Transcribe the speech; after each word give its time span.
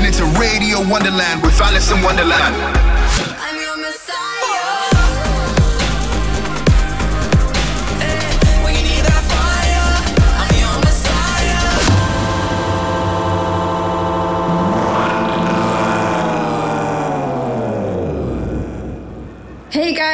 Listening 0.00 0.32
to 0.32 0.40
Radio 0.40 0.80
Wonderland 0.88 1.42
with 1.42 1.60
Alison 1.60 2.00
Wonderland. 2.00 2.89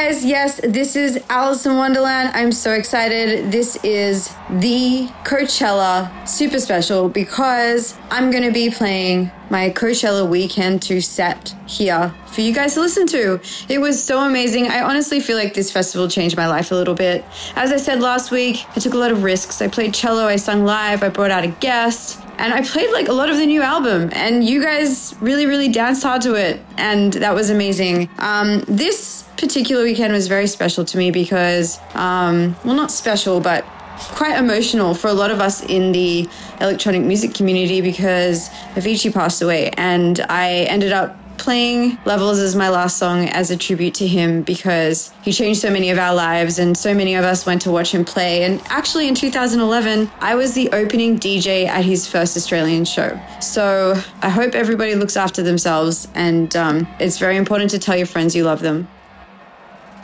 Guys, 0.07 0.25
yes, 0.25 0.61
this 0.63 0.95
is 0.95 1.21
Alison 1.29 1.79
Wonderland. 1.79 2.31
I'm 2.33 2.53
so 2.53 2.75
excited. 2.75 3.51
This 3.51 3.75
is 3.83 4.33
the 4.49 5.09
Coachella 5.25 6.29
super 6.29 6.61
special 6.61 7.09
because 7.09 7.99
I'm 8.09 8.31
going 8.31 8.45
to 8.45 8.53
be 8.53 8.71
playing 8.71 9.33
my 9.51 9.71
Coachella 9.71 10.29
Weekend 10.29 10.81
2 10.81 11.01
set 11.01 11.57
here 11.67 12.15
for 12.27 12.41
you 12.41 12.55
guys 12.55 12.75
to 12.75 12.83
listen 12.83 13.09
to. 13.09 13.41
It 13.69 13.81
was 13.81 14.01
so 14.01 14.21
amazing. 14.21 14.69
I 14.69 14.83
honestly 14.83 15.19
feel 15.19 15.37
like 15.37 15.55
this 15.55 15.73
festival 15.73 16.07
changed 16.07 16.37
my 16.37 16.47
life 16.47 16.71
a 16.71 16.77
little 16.77 16.95
bit. 16.95 17.25
As 17.57 17.73
I 17.73 17.77
said 17.77 18.01
last 18.01 18.31
week, 18.31 18.65
I 18.77 18.79
took 18.79 18.95
a 18.95 18.99
lot 18.99 19.11
of 19.11 19.25
risks. 19.25 19.61
I 19.61 19.67
played 19.67 19.93
cello, 19.93 20.27
I 20.27 20.37
sung 20.37 20.65
live, 20.65 21.03
I 21.03 21.09
brought 21.09 21.33
out 21.33 21.43
a 21.43 21.49
guest, 21.49 22.21
and 22.39 22.55
I 22.55 22.63
played 22.63 22.93
like 22.93 23.09
a 23.09 23.13
lot 23.13 23.29
of 23.29 23.39
the 23.39 23.47
new 23.47 23.63
album. 23.63 24.11
And 24.13 24.45
you 24.45 24.63
guys 24.63 25.17
really, 25.21 25.47
really 25.47 25.69
danced 25.69 26.05
hard 26.05 26.23
to 26.23 26.35
it, 26.35 26.61
and 26.77 27.13
that 27.15 27.35
was 27.35 27.51
amazing. 27.51 28.09
Um, 28.21 28.61
this 28.69 29.26
particular 29.37 29.83
weekend 29.85 30.13
was 30.13 30.29
very 30.29 30.47
special 30.47 30.85
to 30.85 30.99
me 30.99 31.11
because, 31.11 31.79
um, 31.95 32.57
well, 32.65 32.75
not 32.75 32.91
special, 32.91 33.41
but 33.41 33.65
quite 33.99 34.39
emotional 34.39 34.95
for 34.95 35.09
a 35.09 35.13
lot 35.13 35.31
of 35.31 35.41
us 35.41 35.63
in 35.65 35.93
the 35.93 36.29
electronic 36.61 37.03
music 37.03 37.35
community 37.35 37.81
because 37.81 38.49
Avicii 38.75 39.13
passed 39.13 39.43
away, 39.43 39.71
and 39.77 40.21
I 40.29 40.67
ended 40.69 40.93
up 40.93 41.17
playing 41.39 41.99
Levels 42.05 42.39
as 42.39 42.57
my 42.57 42.69
last 42.69 42.97
song 42.97 43.29
as 43.29 43.51
a 43.51 43.57
tribute 43.57 43.95
to 43.95 44.07
him 44.07 44.43
because 44.43 45.13
he 45.23 45.33
changed 45.33 45.61
so 45.61 45.71
many 45.71 45.91
of 45.91 45.99
our 45.99 46.15
lives 46.15 46.59
and 46.59 46.77
so 46.77 46.95
many 46.95 47.15
of 47.15 47.25
us 47.25 47.47
went 47.47 47.63
to 47.63 47.71
watch 47.71 47.93
him 47.93 48.05
play. 48.05 48.45
And 48.45 48.61
actually, 48.67 49.07
in 49.07 49.15
2011, 49.15 50.11
I 50.21 50.35
was 50.35 50.55
the 50.55 50.69
opening 50.71 51.19
DJ 51.19 51.67
at 51.67 51.85
his 51.85 52.07
first 52.07 52.37
Australian 52.37 52.85
show. 52.85 53.21
So 53.41 54.01
I 54.23 54.29
hope 54.29 54.55
everybody 54.55 54.95
looks 54.95 55.17
after 55.17 55.43
themselves, 55.43 56.09
and 56.15 56.55
um, 56.57 56.89
it's 56.99 57.19
very 57.19 57.37
important 57.37 57.71
to 57.73 57.79
tell 57.79 57.97
your 57.97 58.07
friends 58.07 58.35
you 58.35 58.45
love 58.45 58.61
them. 58.61 58.89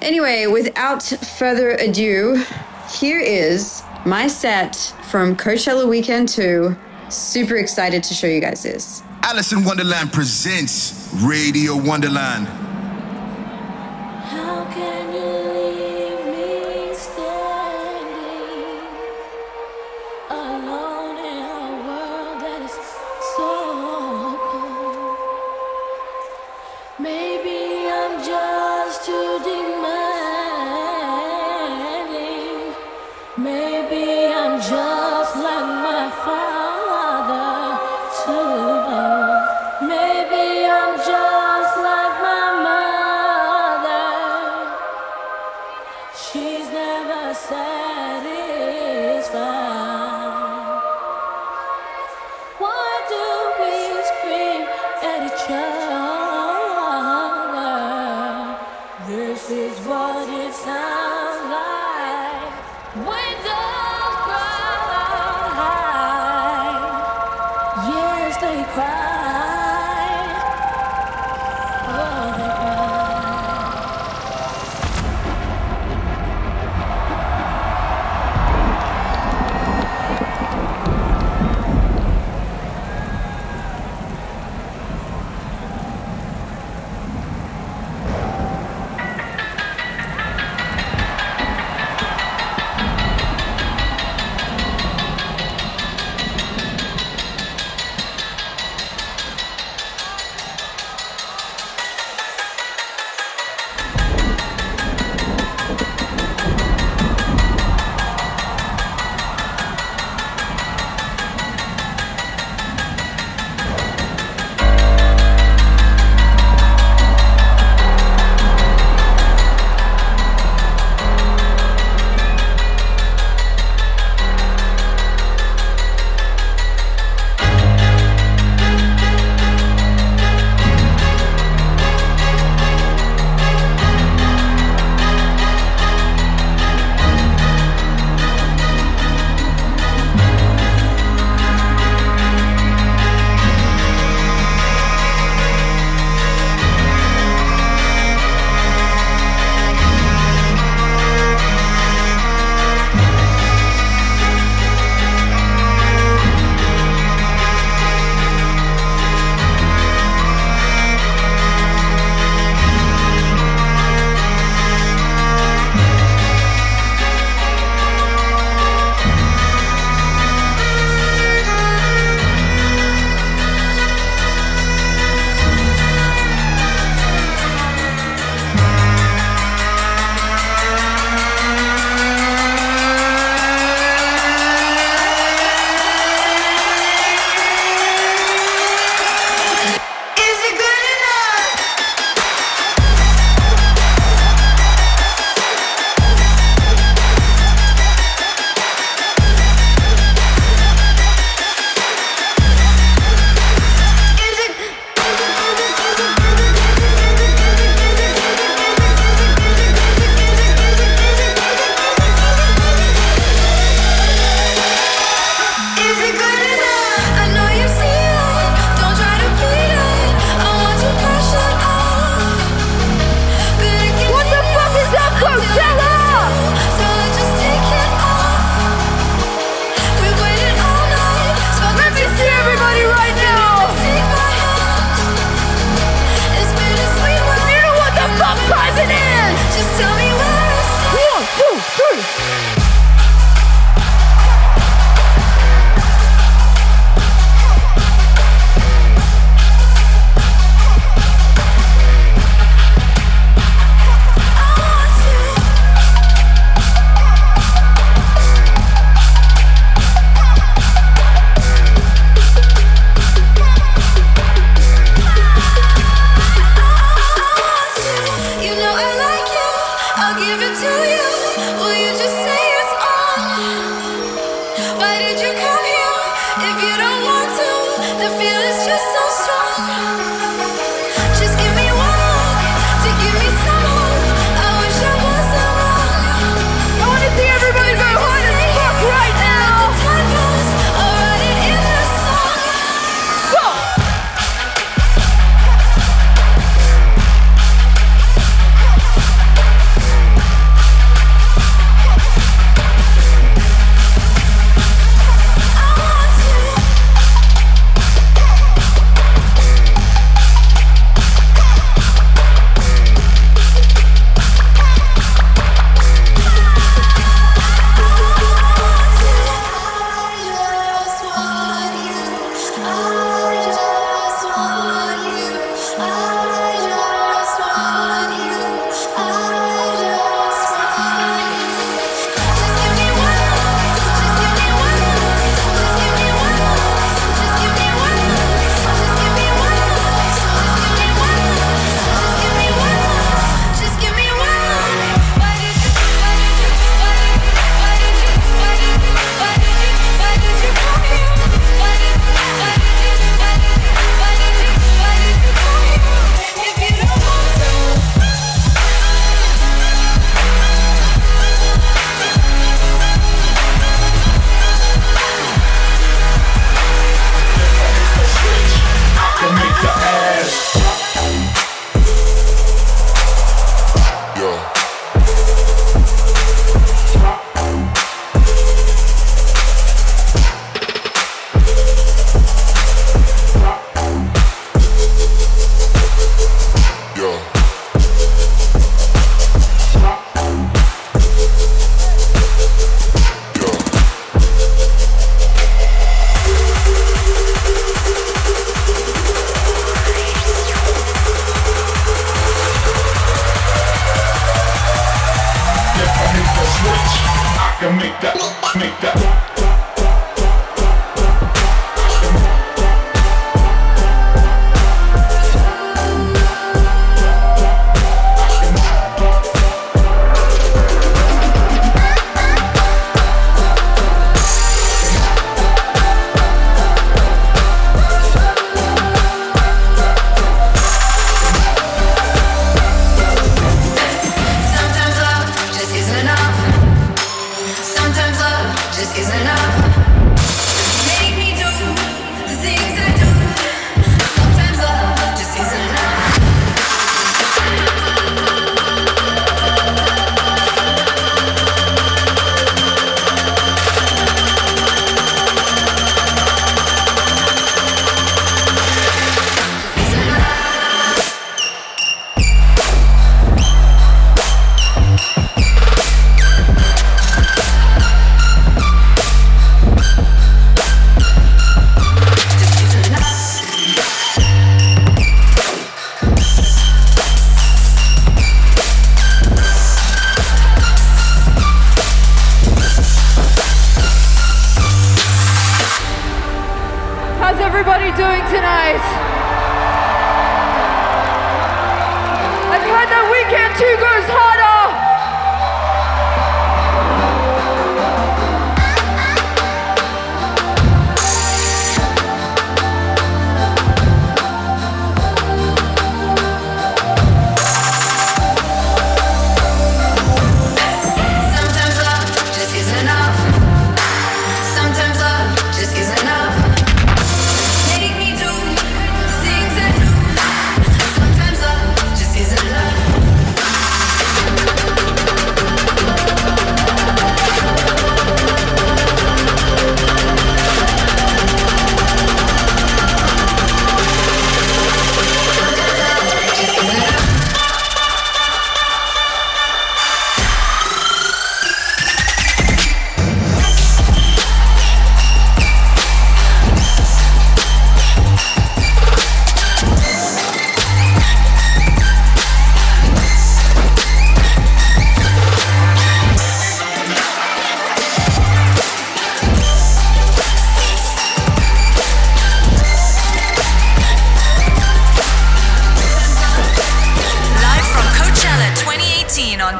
Anyway, 0.03 0.47
without 0.47 1.05
further 1.39 1.71
ado, 1.71 2.45
here 2.93 3.21
is 3.21 3.85
my 4.05 4.27
set 4.27 4.75
from 5.09 5.37
Coachella 5.37 5.89
Weekend 5.89 6.29
2. 6.29 6.77
Super 7.09 7.55
excited 7.55 8.03
to 8.03 8.13
show 8.13 8.27
you 8.27 8.41
guys 8.41 8.65
this. 8.65 9.05
Alison 9.23 9.65
Wonderland 9.65 10.13
presents 10.13 11.09
Radio 11.23 11.77
Wonderland. 11.77 12.49
How 14.27 14.65
can 14.75 15.12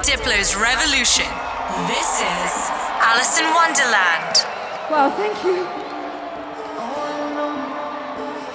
Diplo's 0.03 0.57
Revolution. 0.57 1.31
This 1.87 2.11
is 2.19 2.53
Alison 2.99 3.47
Wonderland. 3.55 4.35
Well, 4.91 5.11
thank 5.15 5.45
you. 5.45 5.63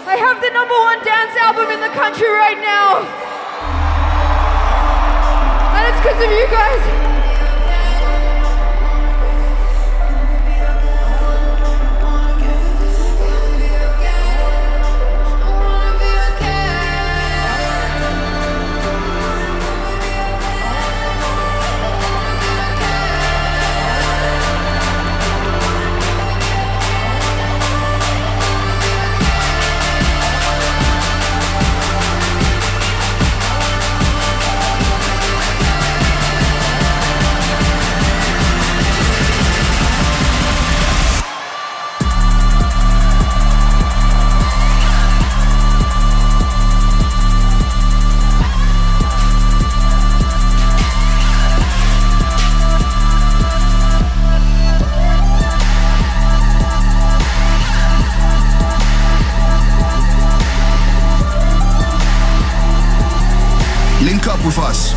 I 0.06 0.16
have 0.20 0.42
the 0.42 0.52
number 0.52 0.76
one 0.76 1.00
dance 1.06 1.36
album 1.40 1.72
in 1.72 1.80
the 1.80 1.94
country 1.96 2.28
right 2.28 2.60
now. 2.60 3.00
And 5.72 5.88
it's 5.88 6.02
because 6.04 6.22
of 6.22 6.32
you 6.32 6.48
guys. 6.52 7.07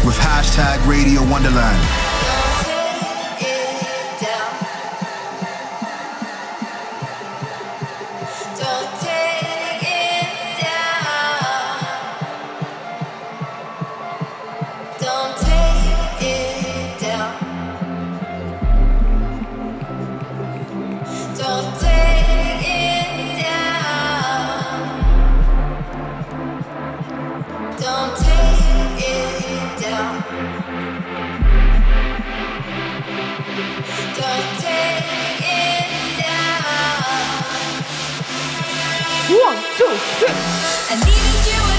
With 0.05 0.17
hashtag 0.17 0.85
Radio 0.87 1.23
Wonderland. 1.29 2.00
I 39.93 40.95
needed 41.05 41.47
you 41.51 41.70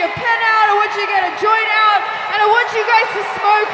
your 0.00 0.08
pen 0.16 0.40
out. 0.48 0.66
I 0.72 0.74
want 0.80 0.88
you 0.96 1.04
to 1.04 1.10
get 1.12 1.22
a 1.28 1.32
joint 1.36 1.70
out. 1.76 2.00
And 2.32 2.38
I 2.40 2.46
want 2.48 2.68
you 2.72 2.80
guys 2.88 3.08
to 3.20 3.22
smoke 3.36 3.72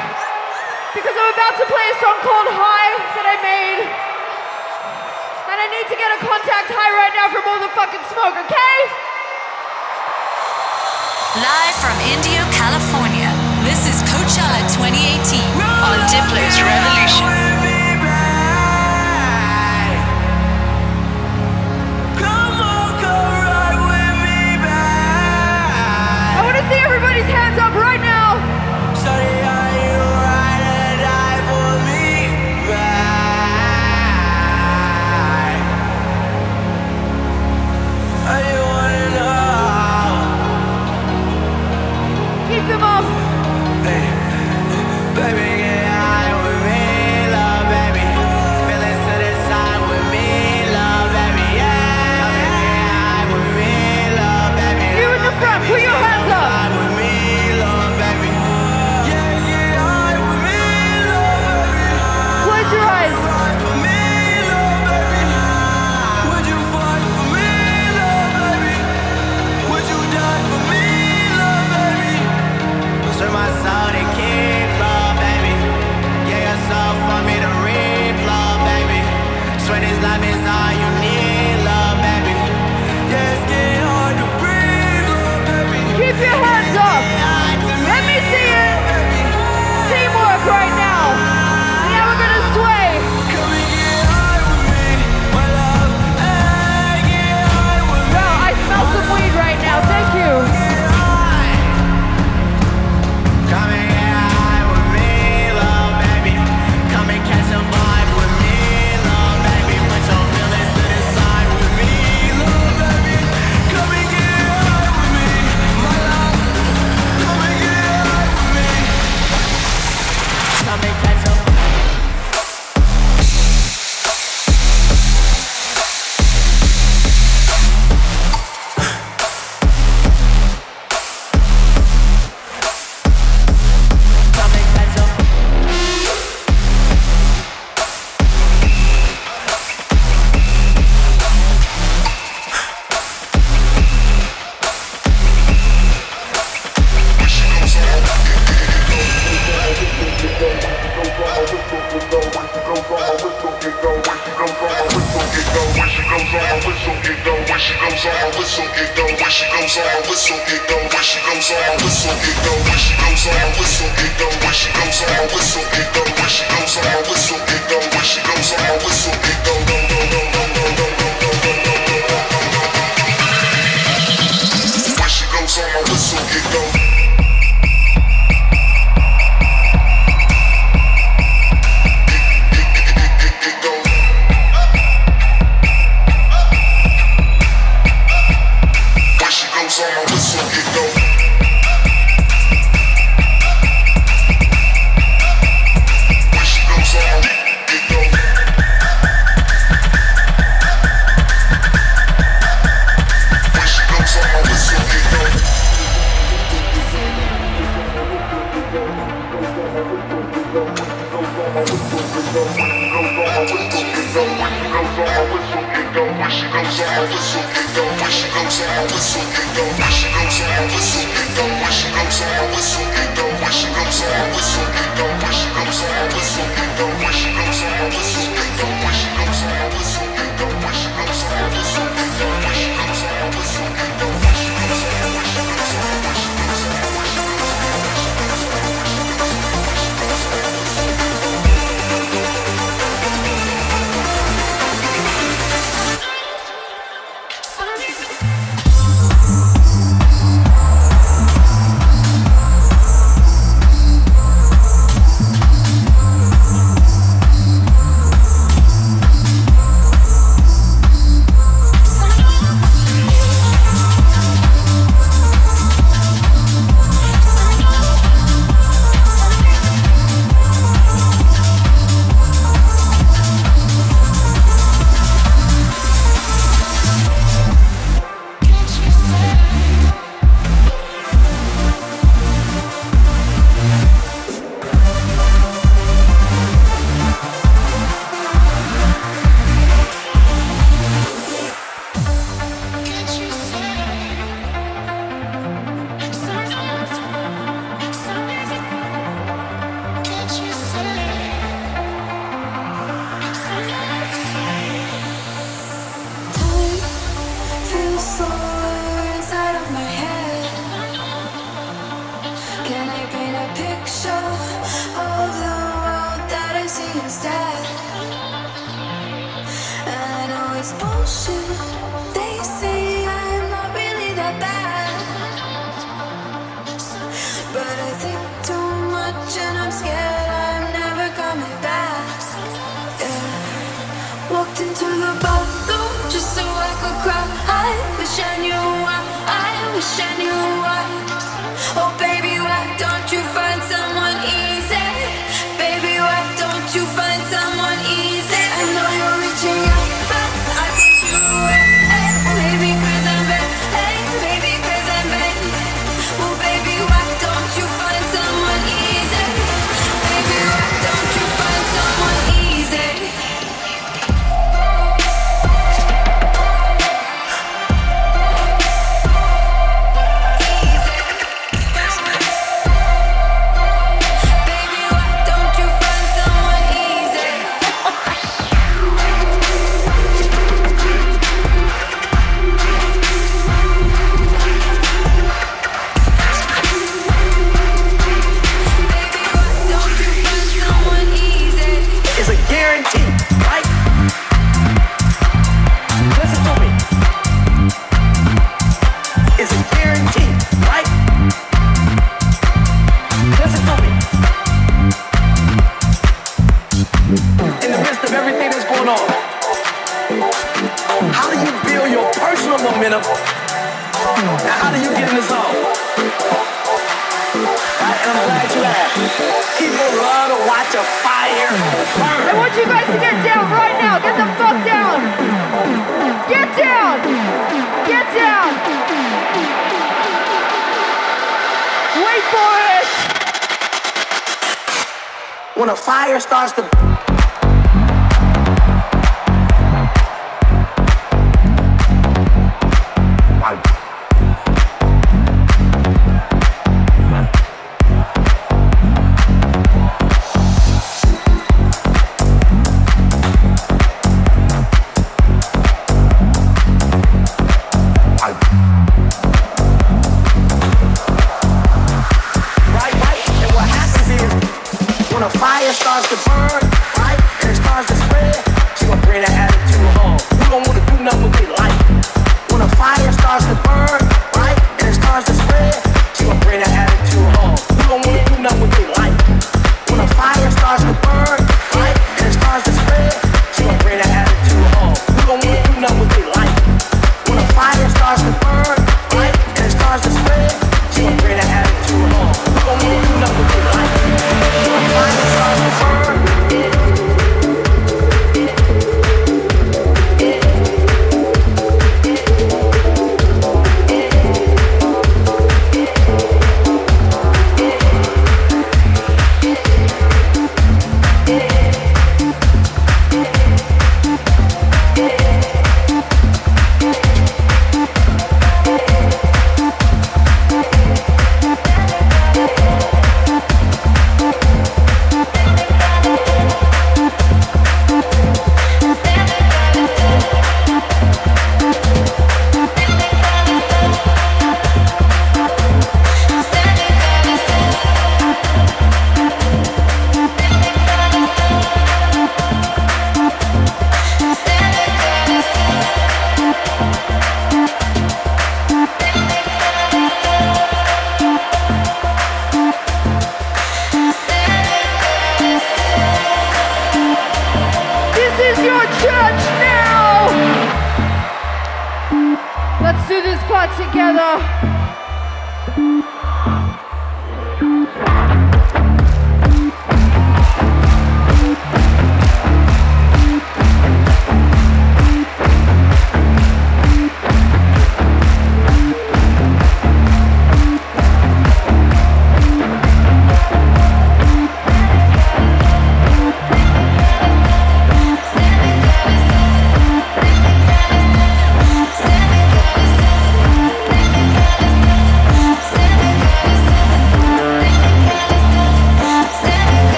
because 0.91 1.15
I'm 1.15 1.29
about 1.31 1.55
to 1.55 1.65
play 1.71 1.85
a 1.87 1.95
song 2.03 2.19
called 2.19 2.51
High 2.51 2.91
that 3.15 3.25
I 3.31 3.35
made. 3.39 3.87
And 5.47 5.57
I 5.63 5.67
need 5.71 5.87
to 5.87 5.95
get 5.95 6.09
a 6.11 6.19
contact 6.19 6.67
high 6.67 6.91
right 6.99 7.15
now 7.15 7.31
from 7.31 7.47
all 7.47 7.63
the 7.63 7.71
fucking 7.71 8.03
smoke, 8.11 8.35
okay? 8.43 8.77
Live 11.39 11.75
from 11.79 11.95
Indio, 12.11 12.43
California, 12.51 13.31
this 13.63 13.87
is 13.87 14.03
Coachella 14.11 14.67
2018 14.75 15.39
on 15.63 15.97
Diplo's 16.11 16.59
Revolution. 16.59 17.36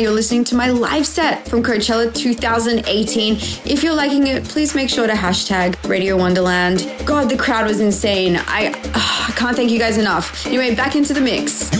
you're 0.00 0.12
listening 0.12 0.44
to 0.44 0.54
my 0.54 0.70
live 0.70 1.06
set 1.06 1.46
from 1.46 1.62
Coachella 1.62 2.14
2018. 2.14 3.34
If 3.70 3.82
you're 3.82 3.94
liking 3.94 4.28
it, 4.28 4.44
please 4.44 4.74
make 4.74 4.88
sure 4.88 5.06
to 5.06 5.12
hashtag 5.12 5.76
Radio 5.88 6.16
Wonderland. 6.16 6.90
God, 7.04 7.28
the 7.28 7.36
crowd 7.36 7.66
was 7.66 7.80
insane. 7.80 8.36
I, 8.46 8.68
uh, 8.68 8.72
I 8.94 9.32
can't 9.36 9.54
thank 9.54 9.70
you 9.70 9.78
guys 9.78 9.98
enough. 9.98 10.46
Anyway, 10.46 10.74
back 10.74 10.96
into 10.96 11.12
the 11.12 11.20
mix. 11.20 11.70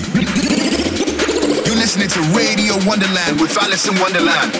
You're 1.66 1.76
listening 1.76 2.08
to 2.08 2.20
Radio 2.36 2.74
Wonderland 2.86 3.40
with 3.40 3.56
Alice 3.56 3.88
in 3.88 3.98
Wonderland. 3.98 4.54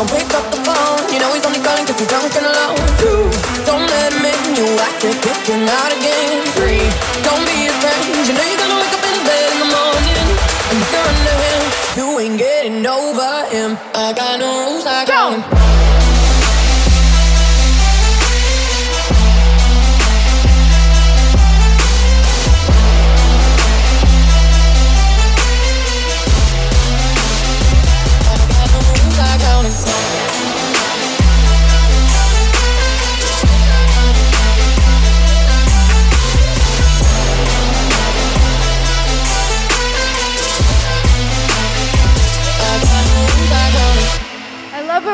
don't 0.01 0.09
pick 0.17 0.33
up 0.33 0.49
the 0.49 0.57
phone. 0.65 0.97
You 1.13 1.21
know 1.21 1.29
he's 1.37 1.45
only 1.45 1.61
calling 1.61 1.85
cause 1.85 2.01
he's 2.01 2.09
drunk 2.09 2.33
and 2.33 2.49
alone. 2.49 2.81
Two, 2.97 3.21
don't 3.69 3.85
let 3.85 4.09
him 4.17 4.25
in. 4.25 4.41
You 4.57 4.65
act 4.81 5.05
it, 5.05 5.13
kicking 5.21 5.69
out 5.69 5.93
again. 5.93 6.41
Three, 6.57 6.89
don't 7.21 7.45
be 7.45 7.69
his 7.69 7.77
friend. 7.85 8.01
You 8.25 8.33
know 8.33 8.41
you're 8.49 8.63
gonna 8.65 8.81
wake 8.81 8.97
up 8.97 9.05
in 9.05 9.13
his 9.13 9.25
bed 9.29 9.49
in 9.53 9.59
the 9.61 9.69
morning. 9.69 10.25
And 10.73 10.79
you're 10.89 11.05
under 11.05 11.37
him. 11.45 11.61
You 12.01 12.07
ain't 12.17 12.39
getting 12.41 12.87
over 12.87 13.45
him. 13.53 13.77
I 13.93 14.17
got 14.17 14.41
no 14.41 14.49
rules, 14.73 14.87
I 14.89 15.05
got 15.05 15.37
him. 15.37 16.00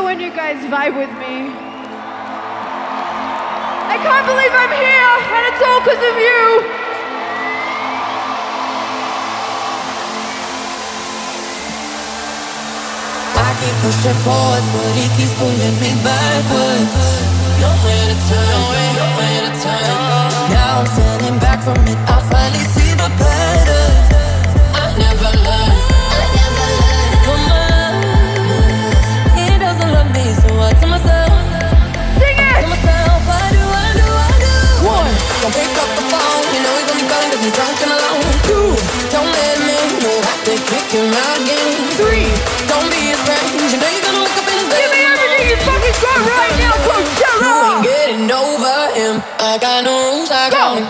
When 0.07 0.21
you 0.21 0.31
guys 0.31 0.63
vibe 0.71 0.95
with 0.95 1.11
me. 1.19 1.51
I 3.91 3.97
can't 3.99 4.27
believe 4.31 4.55
I'm 4.55 4.71
here, 4.71 5.13
and 5.35 5.43
it's 5.51 5.63
all 5.67 5.81
because 5.83 5.99
of 5.99 6.17
you. 6.27 6.43
I 13.35 13.51
keep 13.59 13.75
pushing 13.83 14.19
forwards, 14.23 14.69
but 14.71 14.95
he 14.95 15.11
keeps 15.19 15.35
pulling 15.43 15.77
me 15.83 15.91
backwards. 16.07 16.95
Nowhere 17.59 18.07
to 18.07 18.17
turn, 18.31 18.63
nowhere 19.03 19.43
to 19.43 19.53
turn. 19.59 19.91
Now 20.55 20.87
I'm 20.87 20.87
standing 20.87 21.37
back 21.43 21.67
from 21.67 21.83
it. 21.83 21.99
I 22.07 22.23
finally 22.31 22.65
see 22.79 22.95
the 22.95 23.11
pattern. 23.19 23.95
I 24.71 24.87
never 25.03 25.31
learned. 25.43 25.66
Don't 35.47 35.55
pick 35.55 35.79
up 35.79 35.91
the 35.95 36.03
phone. 36.11 36.43
You 36.55 36.59
know 36.59 36.75
he's 36.75 36.91
only 36.91 37.07
calling 37.07 37.31
'cause 37.31 37.45
he's 37.47 37.55
drunk 37.55 37.79
and 37.87 37.93
alone. 37.95 38.23
Two, 38.51 38.67
don't 39.15 39.31
let 39.31 39.55
him 39.55 39.69
in. 39.79 39.89
You'll 40.03 40.23
have 40.27 40.43
to 40.43 40.55
kick 40.71 40.87
him 40.91 41.07
out 41.23 41.39
again. 41.39 41.71
Three, 42.01 42.27
don't 42.67 42.89
be 42.91 42.99
his 43.15 43.21
friend. 43.23 43.47
You 43.71 43.79
know 43.79 43.91
you're 43.95 44.07
gonna 44.07 44.23
look 44.27 44.37
up 44.43 44.49
in 44.51 44.59
his 44.59 44.69
Give 44.75 44.91
me 44.91 45.03
everything 45.07 45.47
you 45.51 45.57
fucking 45.69 45.97
got 46.03 46.19
right 46.35 46.55
now, 46.59 46.75
You 46.75 46.93
ain't 46.99 47.09
Coachella. 47.15 47.83
getting 47.91 48.31
over 48.33 48.77
him. 48.99 49.23
I 49.39 49.59
got 49.59 49.85
no 49.85 49.95
rules, 50.11 50.31
I 50.33 50.51
got 50.51 50.79
him. 50.79 50.87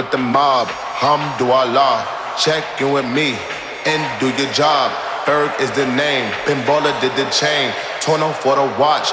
With 0.00 0.10
the 0.10 0.16
mob, 0.16 0.66
Hamdulillah. 0.96 2.08
Check 2.40 2.64
in 2.80 2.90
with 2.90 3.04
me 3.04 3.36
and 3.84 4.00
do 4.18 4.32
your 4.32 4.50
job. 4.52 4.88
Berg 5.26 5.52
is 5.60 5.70
the 5.72 5.84
name, 5.84 6.32
Bimbola 6.48 6.88
did 7.02 7.12
the 7.20 7.28
chain. 7.28 7.68
Torno 8.00 8.32
for 8.32 8.56
the 8.56 8.64
watch, 8.80 9.12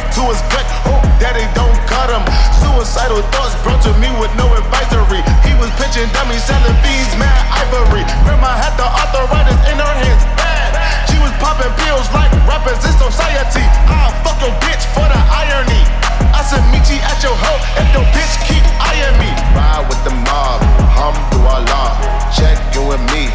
Knife 0.00 0.14
to 0.16 0.22
his 0.32 0.40
gut, 0.48 0.64
hope 0.88 1.04
daddy 1.20 1.44
don't 1.52 1.76
cut 1.84 2.08
him. 2.08 2.24
Suicidal 2.56 3.20
thoughts 3.36 3.52
brought 3.60 3.82
to 3.84 3.92
me 4.00 4.08
with 4.16 4.32
no 4.40 4.48
advisory. 4.56 5.20
He 5.44 5.52
was 5.60 5.68
pitching 5.76 6.08
dummies, 6.16 6.40
selling 6.44 6.76
beans, 6.80 7.12
mad 7.20 7.36
ivory. 7.52 8.04
Grandma 8.24 8.56
had 8.56 8.72
the 8.80 8.88
arthritis 8.88 9.60
in 9.68 9.76
her 9.76 9.94
hands, 10.00 10.24
bad. 10.40 10.72
She 11.12 11.20
was 11.20 11.32
popping 11.36 11.72
pills 11.84 12.08
like 12.16 12.32
rappers 12.48 12.80
in 12.80 12.94
society. 12.96 13.64
I'll 13.92 14.14
fuck 14.24 14.40
your 14.40 14.56
bitch 14.64 14.84
for 14.96 15.04
the 15.04 15.20
irony. 15.20 15.84
I 16.32 16.42
said 16.46 16.62
meet 16.70 16.86
you 16.88 16.98
at 17.02 17.18
your 17.22 17.34
hoe 17.34 17.60
if 17.76 17.88
your 17.94 18.06
bitch 18.14 18.34
keep 18.46 18.64
eyeing 18.80 19.16
me. 19.18 19.30
Ride 19.54 19.84
with 19.90 20.00
the 20.06 20.14
mob, 20.26 20.62
Hamdulillah. 20.94 21.98
Check 22.32 22.56
you 22.74 22.82
and 22.94 23.02
me 23.12 23.28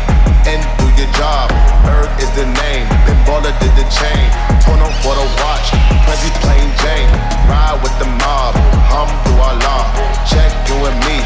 and 0.48 0.62
do 0.80 0.88
your 0.96 1.10
job. 1.20 1.52
Berg 1.84 2.10
is 2.24 2.32
the 2.34 2.48
name, 2.48 2.86
Ben 3.06 3.20
Baller 3.28 3.54
did 3.60 3.74
the 3.76 3.86
chain. 3.91 4.26
Torno 4.64 4.88
for 5.04 5.14
the 5.14 5.28
watch, 5.43 5.68
Prezi 6.08 6.32
plain 6.41 6.66
Jane. 6.82 7.12
Ride 7.46 7.78
with 7.84 7.96
the 8.00 8.10
mob, 8.22 8.56
Hamdulillah. 8.89 9.82
Check 10.26 10.52
you 10.72 10.78
and 10.88 10.98
me 11.06 11.18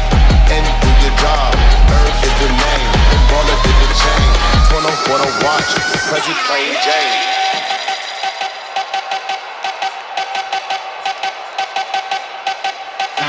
and 0.50 0.64
do 0.82 0.90
your 1.06 1.14
job. 1.22 1.50
Berg 1.88 2.14
is 2.26 2.34
the 2.42 2.50
name, 2.50 2.88
Ben 3.08 3.22
Baller 3.30 3.58
did 3.62 3.76
the 3.78 3.90
chain. 3.94 4.28
Torno 4.68 4.92
for 5.06 5.18
the 5.22 5.30
watch, 5.46 5.70
Prezi 6.10 6.34
plain 6.44 6.74
Jane. 6.84 7.59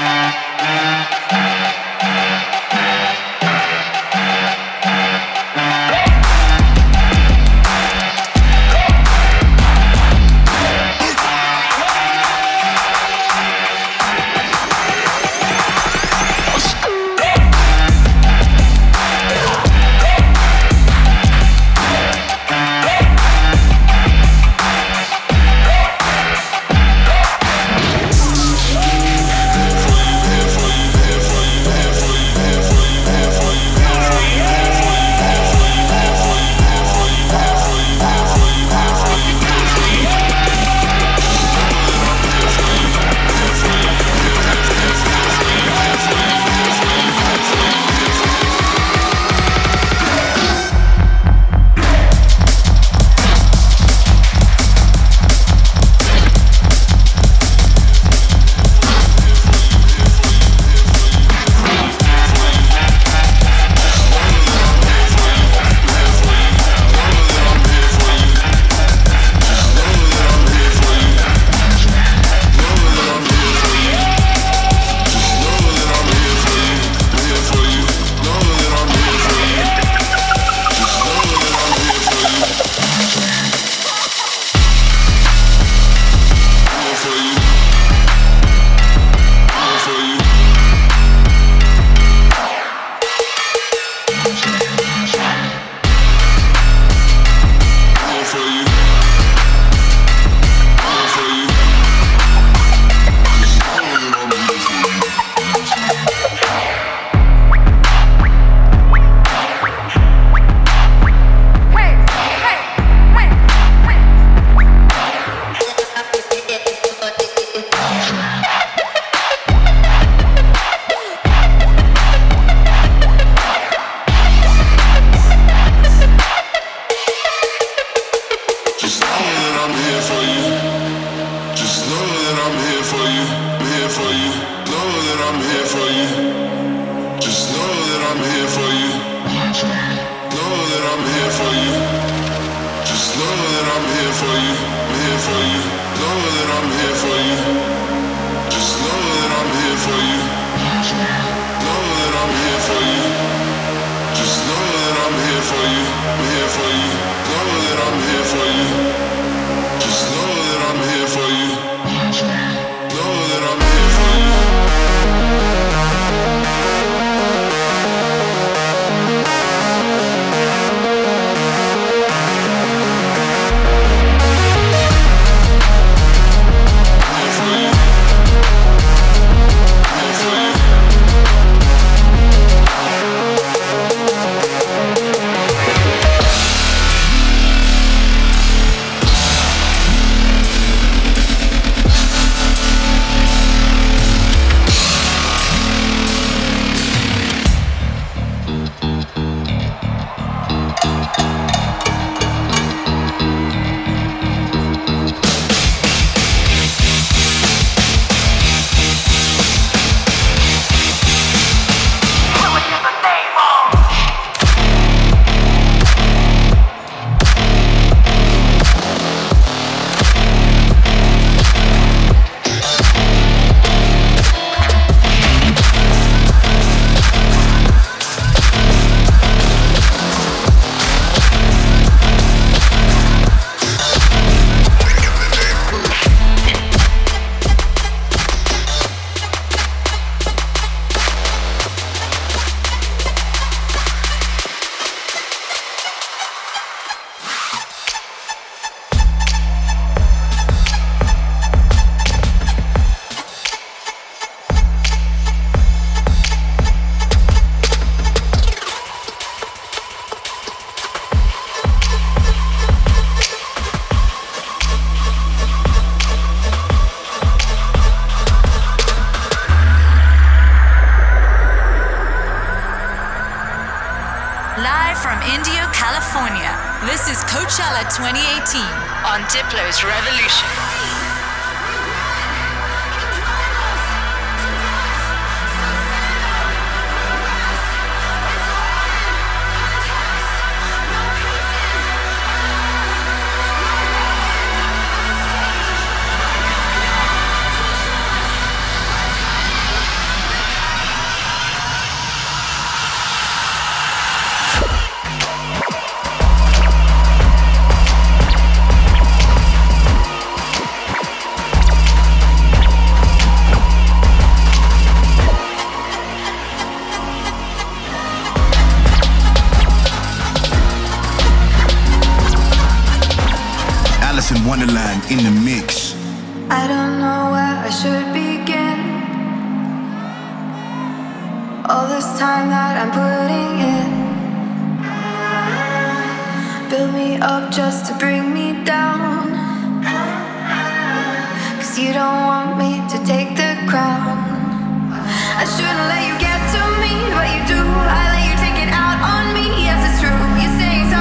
For 0.01 0.40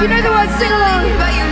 You 0.01 0.07
know 0.07 0.19
the 0.19 0.31
words, 0.31 0.55
sing 0.57 0.71
along. 0.71 1.50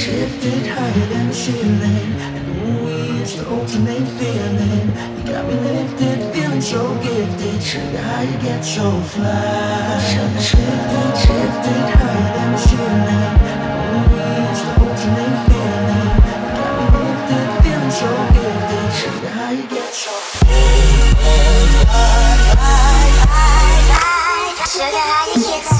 Shifted 0.00 0.66
higher 0.66 1.06
than 1.12 1.28
the 1.28 1.34
ceiling. 1.34 2.16
And 2.24 2.48
the 2.48 2.54
movie 2.64 3.20
is 3.20 3.36
the 3.36 3.44
ultimate 3.50 4.08
feeling 4.16 4.88
You 5.18 5.24
got 5.30 5.44
me 5.46 5.54
lifted, 5.60 6.32
feeling 6.32 6.62
so 6.62 6.94
gifted. 7.02 7.60
Trigger 7.60 7.98
how 7.98 8.22
you 8.22 8.38
get 8.38 8.62
so 8.64 8.98
fly? 9.12 10.00
Sugar, 10.08 10.40
shifted, 10.40 11.16
shifted 11.20 11.84
higher 12.00 12.32
than 12.32 12.52
the 12.52 12.58
ceiling? 12.58 13.04
And 13.04 14.56
the 14.56 14.72
ultimate 14.88 15.36
feeling 15.52 16.16
You 16.48 16.56
got 16.56 16.72
me 16.80 16.86
lifted, 16.96 17.48
feeling 17.60 17.92
so 18.00 18.08
gifted. 18.32 18.88
Sugar, 18.96 19.28
how 19.36 19.50
you 19.50 19.66
get 19.68 19.92
so 19.92 20.12
fly 20.12 20.48
Sugar, 24.64 25.04
how 25.12 25.28
you 25.28 25.40
get 25.44 25.64
so 25.66 25.79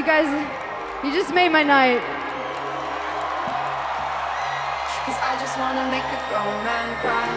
You 0.00 0.06
guys, 0.06 0.32
you 1.04 1.12
just 1.12 1.34
made 1.34 1.50
my 1.50 1.62
night. 1.62 2.00
Cause 5.04 5.20
I 5.20 5.36
just 5.38 5.58
wanna 5.58 5.84
make 5.92 6.08
a 6.08 6.20
grown 6.30 6.64
man 6.64 6.88
cry. 7.02 7.28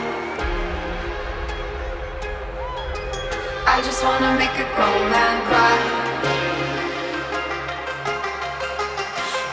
I 3.67 3.81
just 3.83 4.01
wanna 4.01 4.39
make 4.39 4.55
a 4.55 4.67
grown 4.79 5.11
man 5.11 5.35
cry. 5.43 5.77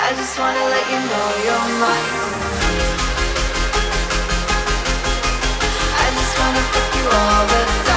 I 0.07 0.15
just 0.15 0.39
wanna 0.39 0.65
let 0.75 0.87
you 0.93 1.01
know 1.11 1.29
you're 1.47 1.69
mine. 1.83 2.15
I 5.99 6.07
just 6.15 6.33
wanna 6.39 6.63
fuck 6.73 6.95
you 6.95 7.07
all 7.19 7.47
the 7.51 7.61
time. 7.75 7.89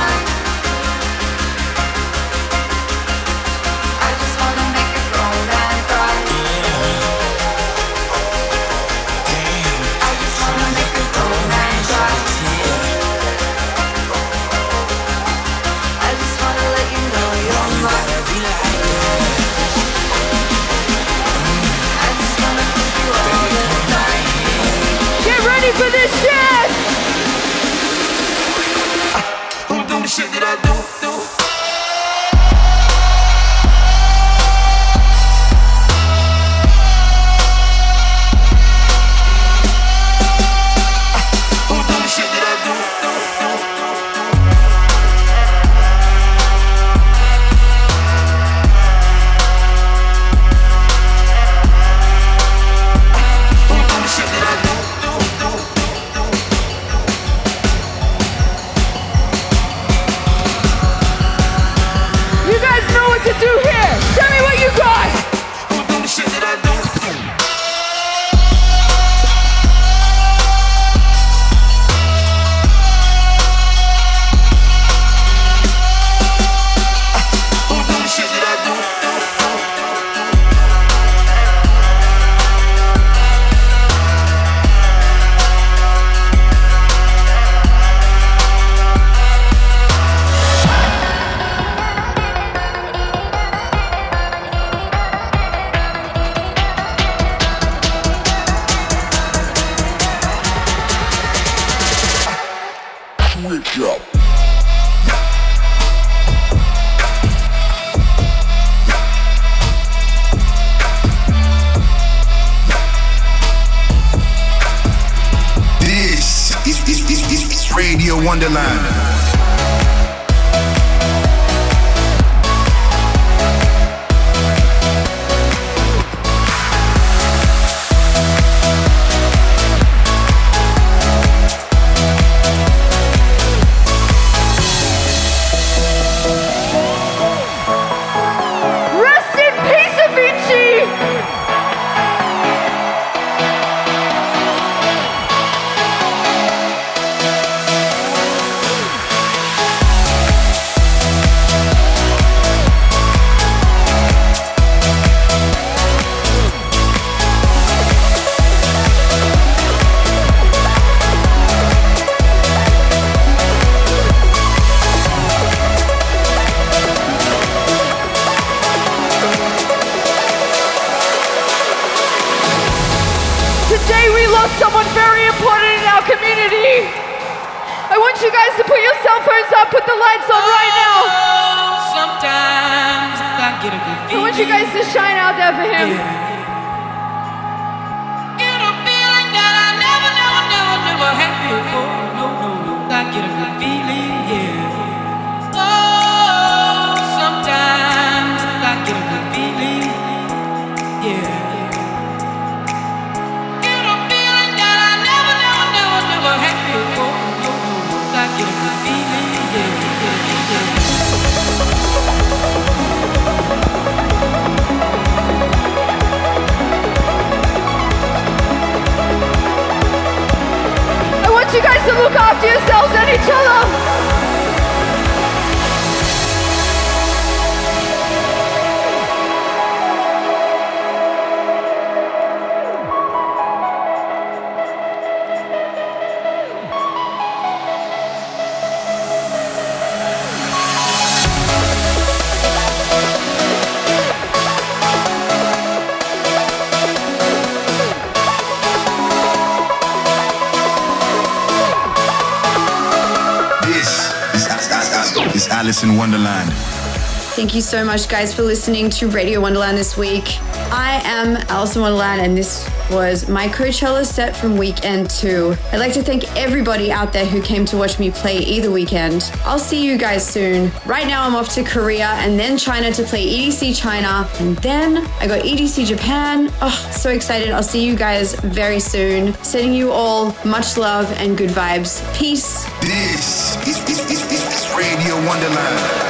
Thank 257.44 257.56
you 257.56 257.62
so 257.62 257.84
much, 257.84 258.08
guys, 258.08 258.34
for 258.34 258.42
listening 258.42 258.90
to 258.92 259.10
Radio 259.10 259.42
Wonderland 259.42 259.78
this 259.78 259.98
week. 259.98 260.40
I 260.72 261.02
am 261.04 261.36
Alison 261.50 261.82
Wonderland, 261.82 262.22
and 262.22 262.38
this 262.38 262.66
was 262.90 263.28
my 263.28 263.50
Coachella 263.50 264.06
set 264.06 264.34
from 264.34 264.56
weekend 264.56 265.10
two. 265.10 265.54
I'd 265.74 265.80
like 265.80 265.92
to 265.96 266.02
thank 266.02 266.24
everybody 266.38 266.90
out 266.90 267.12
there 267.12 267.26
who 267.26 267.42
came 267.42 267.66
to 267.66 267.76
watch 267.76 268.00
me 268.00 268.12
play 268.12 268.38
either 268.38 268.72
weekend. 268.72 269.30
I'll 269.44 269.60
see 269.60 269.86
you 269.86 269.98
guys 269.98 270.26
soon. 270.26 270.72
Right 270.86 271.06
now, 271.06 271.28
I'm 271.28 271.36
off 271.36 271.50
to 271.56 271.66
Korea 271.66 272.12
and 272.20 272.40
then 272.40 272.58
China 272.58 272.94
to 272.94 273.04
play 273.04 273.28
EDC 273.28 273.78
China, 273.78 274.26
and 274.40 274.56
then 274.60 275.06
I 275.20 275.28
got 275.28 275.42
EDC 275.42 275.86
Japan. 275.86 276.50
Oh, 276.62 276.90
so 276.94 277.10
excited. 277.10 277.52
I'll 277.52 277.62
see 277.62 277.86
you 277.86 277.98
guys 277.98 278.36
very 278.36 278.80
soon. 278.80 279.34
Sending 279.44 279.74
you 279.74 279.92
all 279.92 280.34
much 280.46 280.78
love 280.78 281.12
and 281.18 281.38
good 281.38 281.50
vibes. 281.50 282.00
Peace. 282.18 282.64
This 282.80 283.60
is, 283.60 284.78
Radio 284.78 285.16
Wonderland. 285.28 286.03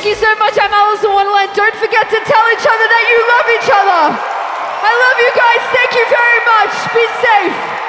Thank 0.00 0.16
you 0.16 0.24
so 0.24 0.34
much. 0.36 0.56
I'm 0.56 0.72
Alison 0.72 1.12
Wonderland. 1.12 1.52
Don't 1.52 1.76
forget 1.76 2.08
to 2.08 2.16
tell 2.24 2.44
each 2.56 2.64
other 2.64 2.86
that 2.88 3.04
you 3.04 3.18
love 3.20 3.46
each 3.52 3.68
other. 3.68 4.16
I 4.16 4.92
love 4.96 5.16
you 5.20 5.28
guys. 5.36 5.60
Thank 5.76 5.92
you 5.92 6.06
very 6.08 6.40
much. 6.48 6.72
Be 6.96 7.04
safe. 7.20 7.79